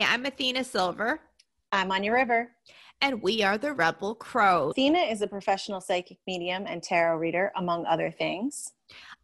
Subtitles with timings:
[0.00, 1.20] I'm Athena Silver.
[1.70, 2.50] I'm Anya River.
[3.00, 4.70] And we are the Rebel Crow.
[4.70, 8.72] Athena is a professional psychic medium and tarot reader, among other things.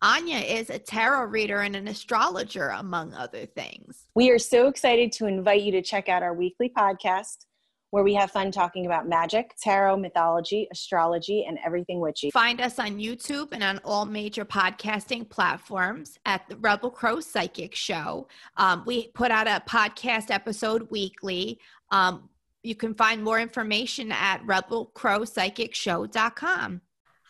[0.01, 4.06] Anya is a tarot reader and an astrologer, among other things.
[4.14, 7.46] We are so excited to invite you to check out our weekly podcast
[7.91, 12.30] where we have fun talking about magic, tarot, mythology, astrology, and everything witchy.
[12.30, 17.74] Find us on YouTube and on all major podcasting platforms at the Rebel Crow Psychic
[17.74, 18.29] Show.
[18.56, 21.59] Um, we put out a podcast episode weekly.
[21.91, 22.30] Um,
[22.62, 26.80] you can find more information at rebelcrowpsychicshow.com.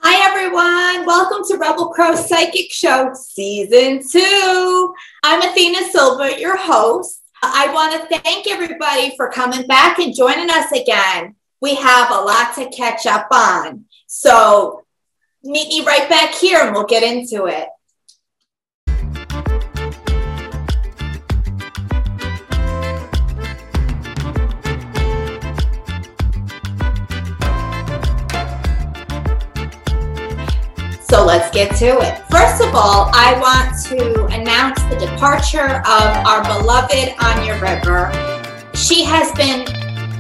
[0.02, 1.05] Hi, everyone.
[1.07, 4.95] Welcome to Rebel Crow Psychic Show Season 2.
[5.23, 7.20] I'm Athena Silver, your host.
[7.43, 11.37] I want to thank everybody for coming back and joining us again.
[11.61, 13.87] We have a lot to catch up on.
[14.07, 14.85] So
[15.43, 17.69] meet me right back here and we'll get into it.
[31.66, 32.19] Get to it.
[32.30, 38.11] First of all, I want to announce the departure of our beloved Anya River.
[38.75, 39.69] She has been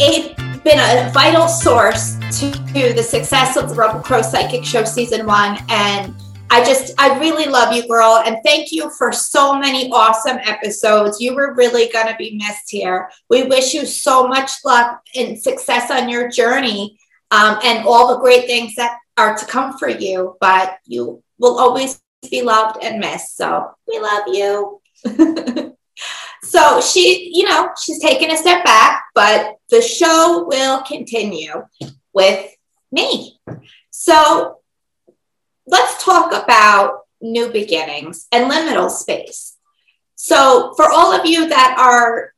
[0.02, 4.84] a been a vital source to, to the success of the Rebel Crow Psychic Show
[4.84, 6.14] season one, and
[6.50, 11.22] I just I really love you, girl, and thank you for so many awesome episodes.
[11.22, 13.10] You were really gonna be missed here.
[13.30, 16.98] We wish you so much luck and success on your journey,
[17.30, 21.58] um, and all the great things that are to come for you, but you will
[21.58, 23.36] always be loved and missed.
[23.36, 24.80] So we love you.
[26.42, 31.64] so she, you know, she's taking a step back, but the show will continue
[32.12, 32.54] with
[32.92, 33.38] me.
[33.90, 34.58] So
[35.66, 39.56] let's talk about new beginnings and liminal space.
[40.16, 42.34] So, for all of you that are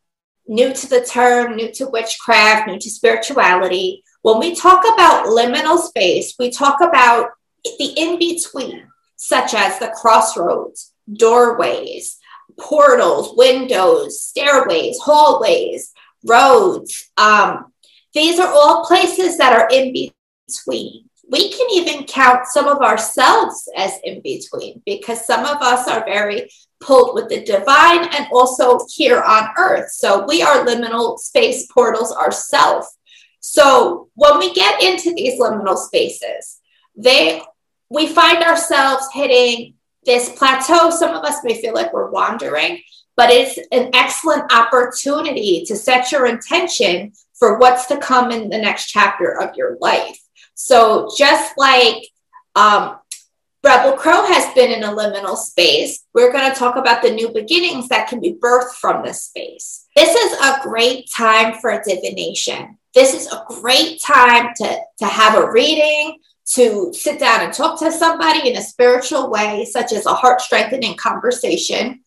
[0.47, 5.79] new to the term, new to witchcraft, new to spirituality, when we talk about liminal
[5.79, 7.31] space, we talk about
[7.65, 8.87] the in between,
[9.23, 12.19] such as the crossroads, doorways,
[12.59, 15.93] portals, windows, stairways, hallways,
[16.25, 17.11] roads.
[17.17, 17.73] Um,
[18.15, 21.09] these are all places that are in between.
[21.31, 26.05] We can even count some of ourselves as in between because some of us are
[26.05, 26.51] very
[26.81, 29.93] pulled with the divine and also here on earth.
[29.93, 32.89] So we are liminal space portals ourselves.
[33.39, 36.59] So when we get into these liminal spaces,
[36.97, 37.43] they
[37.93, 40.91] we find ourselves hitting this plateau.
[40.91, 42.81] Some of us may feel like we're wandering,
[43.17, 48.59] but it's an excellent opportunity to set your intention for what's to come in the
[48.59, 50.19] next chapter of your life.
[50.55, 52.09] So just like
[52.55, 52.99] um,
[53.65, 56.05] Rebel Crow has been in a liminal space.
[56.15, 59.87] We're going to talk about the new beginnings that can be birthed from this space.
[59.95, 62.79] This is a great time for divination.
[62.95, 66.19] This is a great time to, to have a reading,
[66.55, 70.41] to sit down and talk to somebody in a spiritual way, such as a heart
[70.41, 72.01] strengthening conversation,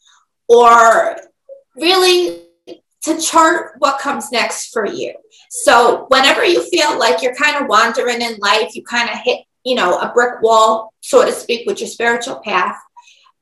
[0.47, 1.17] or
[1.75, 2.41] really
[3.03, 5.13] to chart what comes next for you.
[5.49, 9.45] So, whenever you feel like you're kind of wandering in life, you kind of hit
[9.65, 12.77] you know, a brick wall, so to speak, with your spiritual path,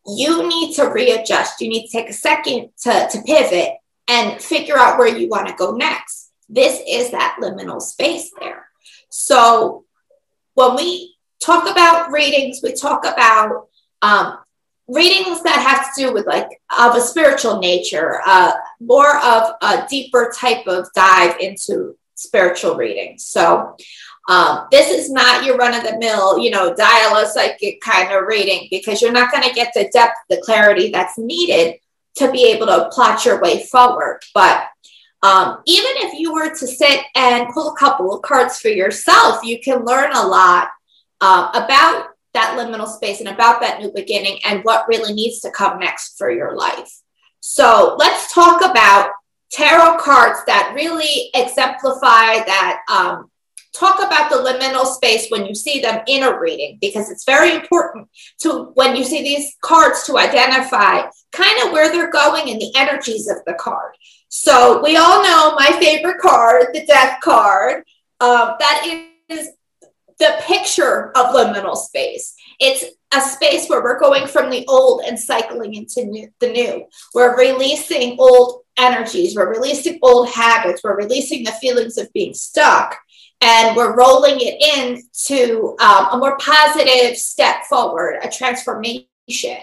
[0.07, 1.61] you need to readjust.
[1.61, 3.73] You need to take a second to, to pivot
[4.07, 6.31] and figure out where you want to go next.
[6.49, 8.67] This is that liminal space there.
[9.09, 9.85] So
[10.55, 13.67] when we talk about readings, we talk about
[14.01, 14.37] um,
[14.87, 19.85] readings that have to do with like of a spiritual nature, uh, more of a
[19.89, 23.25] deeper type of dive into spiritual readings.
[23.25, 23.75] So
[24.29, 28.11] um, this is not your run of the mill, you know, dial a psychic kind
[28.11, 31.75] of reading because you're not going to get the depth, the clarity that's needed
[32.15, 34.21] to be able to plot your way forward.
[34.33, 34.67] But
[35.23, 39.43] um, even if you were to sit and pull a couple of cards for yourself,
[39.43, 40.67] you can learn a lot
[41.21, 45.51] uh, about that liminal space and about that new beginning and what really needs to
[45.51, 46.91] come next for your life.
[47.39, 49.11] So let's talk about
[49.49, 53.29] tarot cards that really exemplify that um,
[53.73, 57.55] talk about the liminal space when you see them in a reading because it's very
[57.55, 58.09] important
[58.39, 62.73] to when you see these cards to identify kind of where they're going and the
[62.75, 63.93] energies of the card
[64.35, 67.83] so we all know my favorite card the death card
[68.19, 69.49] um, that is
[70.19, 72.85] the picture of liminal space it's
[73.15, 77.37] a space where we're going from the old and cycling into new, the new we're
[77.37, 82.97] releasing old energies we're releasing old habits we're releasing the feelings of being stuck
[83.43, 89.57] and we're rolling it into um, a more positive step forward, a transformation.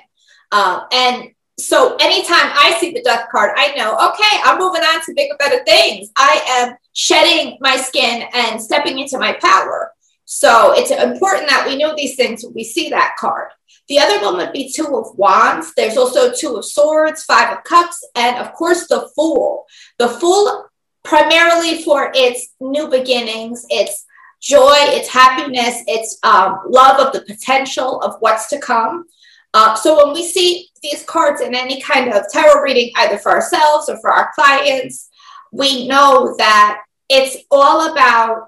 [0.53, 5.05] Um, and so anytime I see the death card, I know, okay, I'm moving on
[5.05, 6.11] to bigger, better things.
[6.17, 9.93] I am shedding my skin and stepping into my power.
[10.25, 13.51] So it's important that we know these things when we see that card.
[13.89, 15.73] The other one would be Two of Wands.
[15.75, 19.67] There's also Two of Swords, Five of Cups, and of course the Fool.
[19.99, 20.67] The Fool,
[21.03, 24.07] primarily for its new beginnings, its
[24.41, 29.07] joy, its happiness, its um, love of the potential of what's to come.
[29.53, 33.33] Uh, so when we see these cards in any kind of tarot reading, either for
[33.33, 35.09] ourselves or for our clients,
[35.53, 38.47] we know that it's all about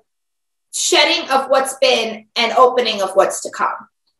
[0.73, 3.75] shedding of what's been and opening of what's to come.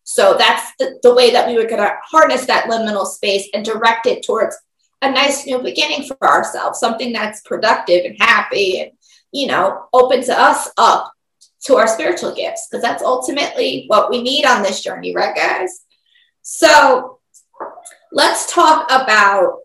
[0.05, 3.65] So that's the, the way that we were going to harness that liminal space and
[3.65, 4.57] direct it towards
[5.01, 8.91] a nice new beginning for ourselves, something that's productive and happy and,
[9.31, 11.13] you know, opens us up
[11.65, 15.83] to our spiritual gifts, because that's ultimately what we need on this journey, right, guys?
[16.43, 17.21] So
[18.13, 19.61] let's talk about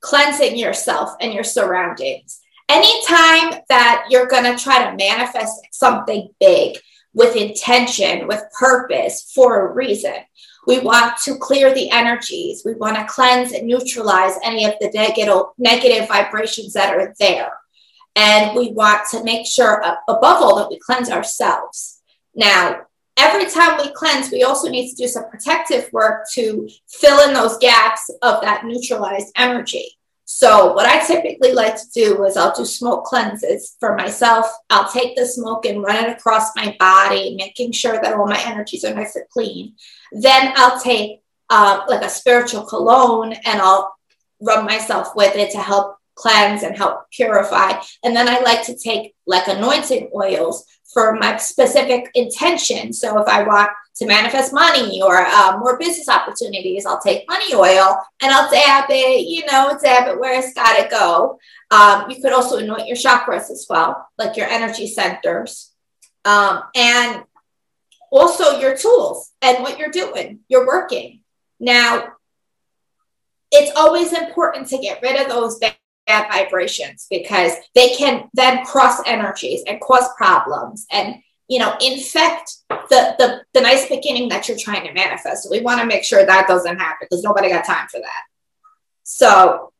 [0.00, 2.40] cleansing yourself and your surroundings.
[2.68, 6.78] Anytime that you're going to try to manifest something big
[7.14, 10.14] with intention, with purpose, for a reason,
[10.66, 12.62] we want to clear the energies.
[12.64, 17.52] We want to cleanse and neutralize any of the negative, negative vibrations that are there.
[18.14, 22.02] And we want to make sure, above all, that we cleanse ourselves.
[22.34, 22.82] Now,
[23.18, 27.34] every time we cleanse, we also need to do some protective work to fill in
[27.34, 29.98] those gaps of that neutralized energy.
[30.30, 34.46] So, what I typically like to do is I'll do smoke cleanses for myself.
[34.68, 38.40] I'll take the smoke and run it across my body, making sure that all my
[38.44, 39.74] energies are nice and clean.
[40.12, 43.94] Then I'll take uh, like a spiritual cologne and I'll
[44.40, 47.80] rub myself with it to help cleanse and help purify.
[48.02, 52.92] And then I like to take like anointing oils for my specific intention.
[52.92, 57.54] So if I want to manifest money or uh, more business opportunities, I'll take money
[57.54, 61.38] oil and I'll dab it, you know, dab it where it's got to go.
[61.70, 65.72] Um, you could also anoint your chakras as well, like your energy centers.
[66.24, 67.22] Um, and
[68.10, 71.20] also your tools and what you're doing, you're working.
[71.60, 72.12] Now,
[73.50, 75.74] it's always important to get rid of those bad
[76.08, 81.16] bad vibrations because they can then cross energies and cause problems and
[81.46, 85.44] you know infect the the, the nice beginning that you're trying to manifest.
[85.44, 88.22] So we want to make sure that doesn't happen because nobody got time for that.
[89.04, 89.72] So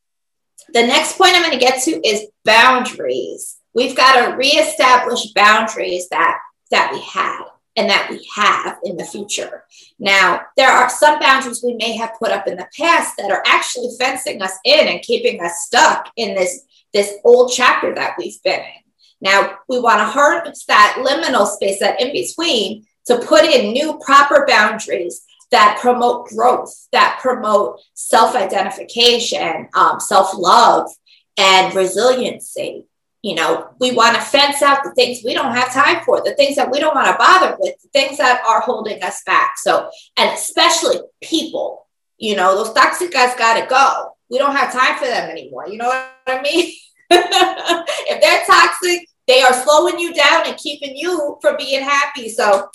[0.72, 3.56] the next point i'm going to get to is boundaries.
[3.74, 6.38] We've got to reestablish boundaries that
[6.70, 7.44] that we had
[7.78, 9.62] and that we have in the future.
[10.00, 13.42] Now, there are some boundaries we may have put up in the past that are
[13.46, 18.42] actually fencing us in and keeping us stuck in this, this old chapter that we've
[18.42, 18.82] been in.
[19.20, 24.00] Now, we want to harness that liminal space, that in between, to put in new
[24.04, 25.22] proper boundaries
[25.52, 30.90] that promote growth, that promote self identification, um, self love,
[31.38, 32.87] and resiliency
[33.22, 36.34] you know, we want to fence out the things we don't have time for, the
[36.34, 39.58] things that we don't want to bother with, the things that are holding us back.
[39.58, 41.86] So, and especially people,
[42.16, 44.12] you know, those toxic guys got to go.
[44.30, 45.66] We don't have time for them anymore.
[45.68, 46.72] You know what I mean?
[47.10, 52.28] if they're toxic, they are slowing you down and keeping you from being happy.
[52.28, 52.68] So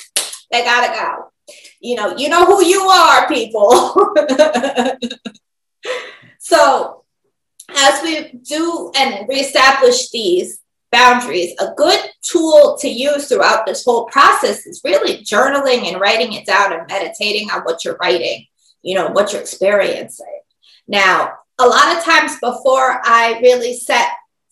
[0.51, 1.29] they got to go.
[1.79, 3.95] You know, you know who you are, people.
[6.39, 7.02] so
[7.75, 10.59] as we do and reestablish these
[10.91, 16.33] boundaries, a good tool to use throughout this whole process is really journaling and writing
[16.33, 18.45] it down and meditating on what you're writing,
[18.81, 20.39] you know, what you're experiencing.
[20.87, 24.09] Now, a lot of times before I really set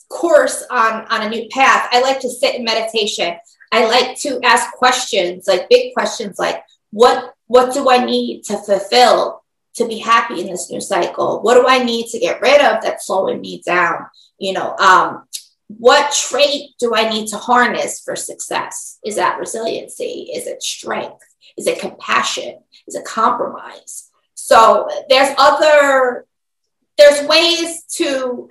[0.09, 3.35] course on, on a new path, I like to sit in meditation.
[3.71, 8.57] I like to ask questions, like big questions like, what what do I need to
[8.57, 9.40] fulfill
[9.75, 11.41] to be happy in this new cycle?
[11.41, 14.05] What do I need to get rid of that's slowing me down?
[14.37, 15.23] You know, um,
[15.67, 18.99] what trait do I need to harness for success?
[19.05, 20.29] Is that resiliency?
[20.33, 21.23] Is it strength?
[21.57, 22.59] Is it compassion?
[22.87, 24.09] Is it compromise?
[24.35, 26.25] So there's other,
[26.97, 28.49] there's ways to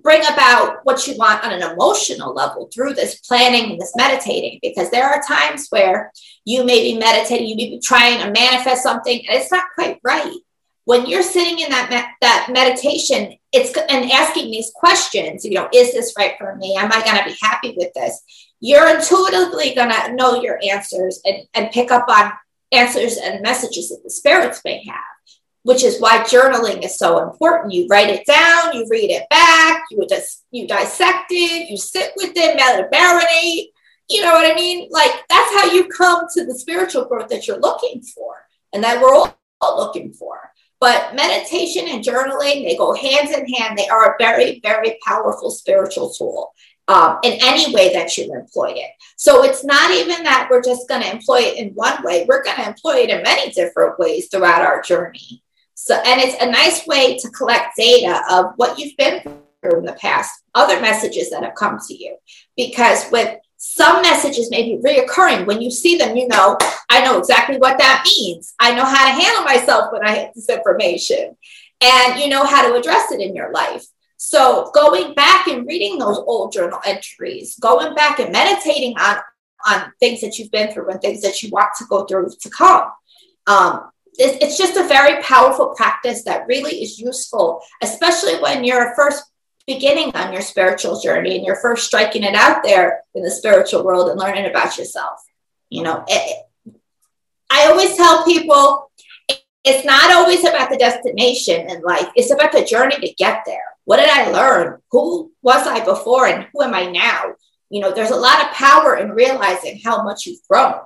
[0.00, 4.58] bring about what you want on an emotional level through this planning and this meditating
[4.62, 6.12] because there are times where
[6.44, 9.98] you may be meditating you may be trying to manifest something and it's not quite
[10.04, 10.38] right.
[10.84, 15.68] When you're sitting in that me- that meditation it's and asking these questions you know
[15.72, 16.76] is this right for me?
[16.76, 18.22] Am i going to be happy with this?
[18.60, 22.32] you're intuitively going to know your answers and, and pick up on
[22.72, 24.96] answers and messages that the spirits may have
[25.68, 27.74] which is why journaling is so important.
[27.74, 32.12] You write it down, you read it back, you just you dissect it, you sit
[32.16, 33.66] with it, let it marinate.
[34.08, 34.88] You know what I mean?
[34.90, 39.02] Like that's how you come to the spiritual growth that you're looking for, and that
[39.02, 40.40] we're all looking for.
[40.80, 43.76] But meditation and journaling, they go hands in hand.
[43.76, 46.54] They are a very, very powerful spiritual tool
[46.88, 48.90] um, in any way that you employ it.
[49.18, 52.24] So it's not even that we're just going to employ it in one way.
[52.26, 55.42] We're going to employ it in many different ways throughout our journey.
[55.80, 59.22] So, and it's a nice way to collect data of what you've been
[59.62, 62.16] through in the past, other messages that have come to you.
[62.56, 65.46] Because with some messages may be reoccurring.
[65.46, 66.58] When you see them, you know,
[66.90, 68.54] I know exactly what that means.
[68.58, 71.36] I know how to handle myself when I get this information.
[71.80, 73.86] And you know how to address it in your life.
[74.16, 79.18] So going back and reading those old journal entries, going back and meditating on
[79.66, 82.50] on things that you've been through and things that you want to go through to
[82.50, 82.90] come.
[83.46, 89.24] Um, it's just a very powerful practice that really is useful, especially when you're first
[89.66, 93.84] beginning on your spiritual journey and you're first striking it out there in the spiritual
[93.84, 95.20] world and learning about yourself.
[95.68, 96.46] You know, it,
[97.50, 98.90] I always tell people
[99.64, 103.62] it's not always about the destination in life, it's about the journey to get there.
[103.84, 104.80] What did I learn?
[104.90, 107.34] Who was I before and who am I now?
[107.70, 110.80] You know, there's a lot of power in realizing how much you've grown.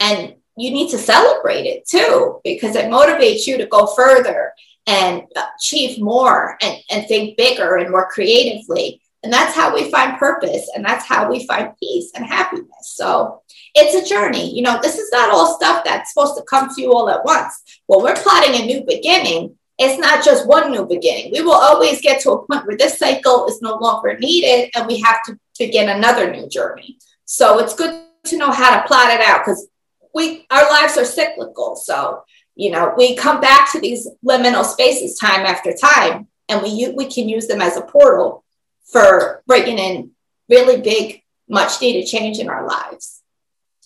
[0.00, 4.52] And you need to celebrate it too, because it motivates you to go further
[4.86, 5.22] and
[5.58, 9.00] achieve more and, and think bigger and more creatively.
[9.22, 12.68] And that's how we find purpose and that's how we find peace and happiness.
[12.82, 13.42] So
[13.74, 14.54] it's a journey.
[14.54, 17.24] You know, this is not all stuff that's supposed to come to you all at
[17.24, 17.80] once.
[17.86, 21.32] When we're plotting a new beginning, it's not just one new beginning.
[21.32, 24.86] We will always get to a point where this cycle is no longer needed and
[24.86, 26.98] we have to begin another new journey.
[27.24, 29.66] So it's good to know how to plot it out because
[30.14, 31.76] we our lives are cyclical.
[31.76, 36.92] So, you know, we come back to these liminal spaces time after time and we
[36.96, 38.44] we can use them as a portal
[38.84, 40.10] for bringing in
[40.48, 43.22] really big much needed change in our lives.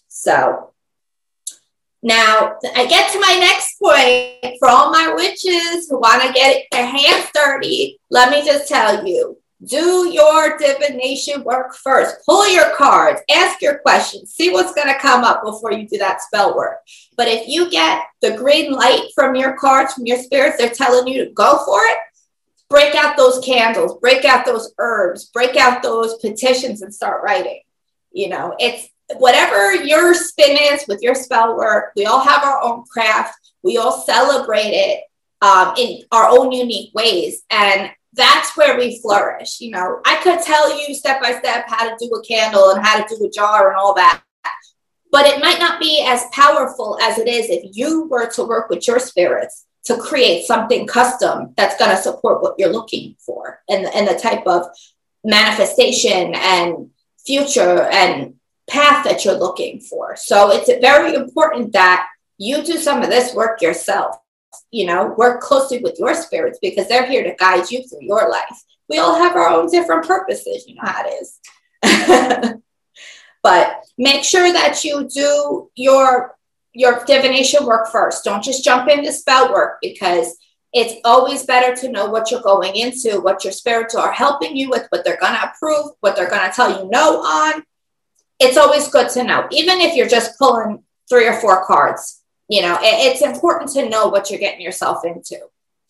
[0.09, 0.73] So,
[2.03, 6.67] now, I get to my next point for all my witches who want to get
[6.71, 7.99] their hands dirty.
[8.09, 12.17] Let me just tell you do your divination work first.
[12.25, 15.99] Pull your cards, ask your questions, see what's going to come up before you do
[15.99, 16.79] that spell work.
[17.17, 21.09] But if you get the green light from your cards, from your spirits, they're telling
[21.09, 21.99] you to go for it,
[22.71, 27.61] break out those candles, break out those herbs, break out those petitions and start writing.
[28.13, 32.63] You know, it's whatever your spin is with your spell work, we all have our
[32.63, 33.35] own craft.
[33.63, 35.01] We all celebrate it
[35.43, 37.43] um, in our own unique ways.
[37.51, 39.61] And that's where we flourish.
[39.61, 42.85] You know, I could tell you step by step how to do a candle and
[42.85, 44.23] how to do a jar and all that.
[45.11, 48.69] But it might not be as powerful as it is if you were to work
[48.69, 53.61] with your spirits to create something custom that's going to support what you're looking for
[53.71, 54.67] and, and the type of
[55.25, 56.91] manifestation and
[57.27, 58.35] future and
[58.69, 60.15] path that you're looking for.
[60.17, 64.17] So it's very important that you do some of this work yourself.
[64.71, 68.31] You know, work closely with your spirits because they're here to guide you through your
[68.31, 68.65] life.
[68.89, 70.65] We all have our own different purposes.
[70.67, 72.61] You know how it is.
[73.43, 76.37] but make sure that you do your
[76.73, 78.25] your divination work first.
[78.25, 80.37] Don't just jump into spell work because
[80.73, 84.69] it's always better to know what you're going into, what your spirits are helping you
[84.69, 87.63] with, what they're going to approve, what they're going to tell you no on,
[88.39, 92.18] it's always good to know, even if you're just pulling three or four cards.
[92.49, 95.39] You know, it, it's important to know what you're getting yourself into.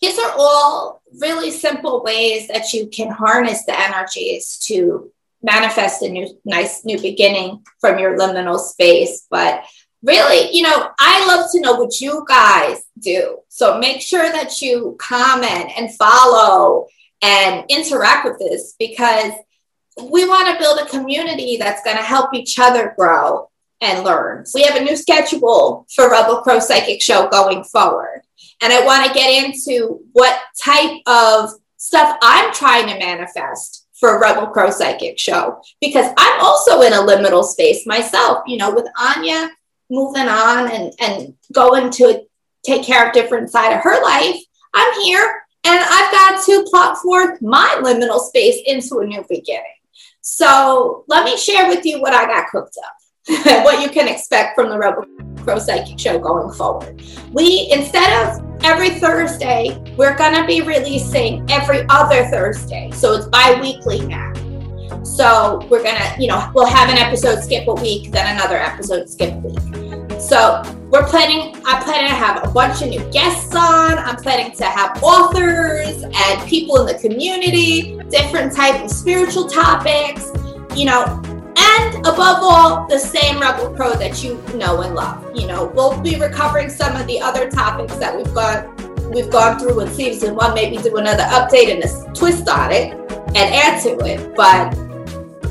[0.01, 5.11] These are all really simple ways that you can harness the energies to
[5.43, 9.27] manifest a new, nice new beginning from your liminal space.
[9.31, 9.65] But
[10.03, 13.39] really, you know, I love to know what you guys do.
[13.49, 16.87] So make sure that you comment and follow
[17.23, 19.33] and interact with this because
[20.01, 23.49] we want to build a community that's going to help each other grow
[23.81, 24.47] and learn.
[24.47, 28.23] So we have a new schedule for Rebel Crow Psychic Show going forward.
[28.63, 34.21] And I want to get into what type of stuff I'm trying to manifest for
[34.21, 38.87] Rebel Crow Psychic Show because I'm also in a liminal space myself, you know, with
[38.99, 39.51] Anya
[39.91, 42.25] moving on and, and going to
[42.65, 44.37] take care of different side of her life.
[44.75, 49.65] I'm here and I've got to plot forth my liminal space into a new beginning.
[50.21, 52.93] So let me share with you what I got cooked up,
[53.63, 55.05] what you can expect from the Rebel
[55.43, 57.03] Crow Psychic Show going forward.
[57.33, 62.91] We, instead of every Thursday, we're going to be releasing every other Thursday.
[62.93, 64.33] So it's bi weekly now.
[65.05, 68.57] So we're going to, you know, we'll have an episode skip a week, then another
[68.57, 70.21] episode skip a week.
[70.21, 73.99] So we're planning, I'm planning to have a bunch of new guests on.
[73.99, 80.31] I'm planning to have authors and people in the community, different type of spiritual topics,
[80.75, 81.23] you know,
[81.59, 85.37] and above all, the same Rebel Crow that you know and love.
[85.37, 88.67] You know, we'll be recovering some of the other topics that we've got
[89.11, 92.93] we've gone through with season one, maybe do another update and a twist on it
[93.35, 94.35] and add to it.
[94.37, 94.75] But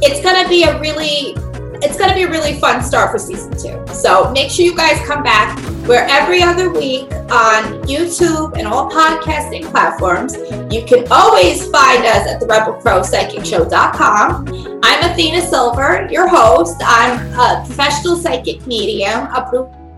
[0.01, 1.35] it's gonna be a really
[1.81, 3.93] it's to be a really fun start for season two.
[3.93, 5.57] So make sure you guys come back.
[5.87, 10.35] We're every other week on YouTube and all podcasting platforms.
[10.69, 14.49] You can always find us at the Rebel Crow Psychic Show.com.
[14.83, 16.75] I'm Athena Silver, your host.
[16.83, 19.27] I'm a professional psychic medium,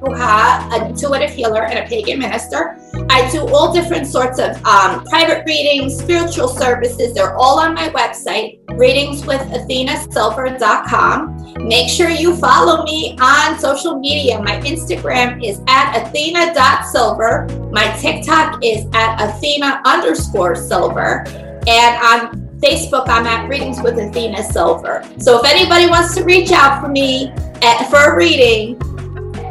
[0.08, 2.77] a an intuitive healer, and a pagan minister.
[3.10, 7.13] I do all different sorts of um, private readings, spiritual services.
[7.13, 11.68] They're all on my website, readingswithathenasilver.com.
[11.68, 14.41] Make sure you follow me on social media.
[14.41, 17.50] My Instagram is at athena.silver.
[17.72, 21.25] My TikTok is at athena underscore silver.
[21.68, 25.03] And on Facebook, I'm at Readings with Athena Silver.
[25.18, 27.29] So if anybody wants to reach out for me
[27.62, 28.79] at, for a reading,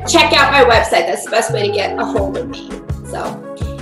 [0.08, 1.06] check out my website.
[1.06, 2.70] That's the best way to get a hold of me.
[3.06, 3.22] So,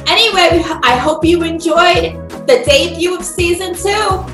[0.07, 3.91] anyway, I hope you enjoyed the debut of season two.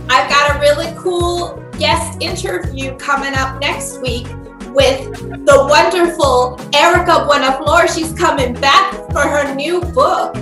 [0.09, 4.27] I've got a really cool guest interview coming up next week
[4.75, 5.13] with
[5.45, 7.95] the wonderful Erika Buenaflor.
[7.95, 10.35] She's coming back for her new book.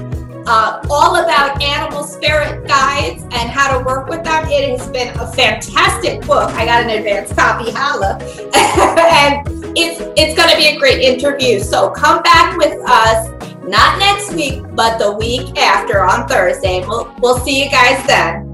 [0.47, 4.45] Uh, all about animal spirit guides and how to work with them.
[4.49, 6.50] It has been a fantastic book.
[6.52, 8.19] I got an advance copy, holla.
[8.54, 11.61] and it's it's going to be a great interview.
[11.61, 13.29] So come back with us
[13.62, 16.81] not next week, but the week after on Thursday.
[16.87, 18.50] We'll we'll see you guys then.